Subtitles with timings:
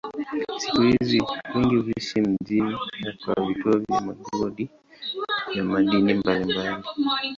[0.57, 1.21] Siku hizi
[1.55, 4.69] wengi huishi mjini na kwenye vituo vya migodi
[5.55, 6.83] ya madini mbalimbali.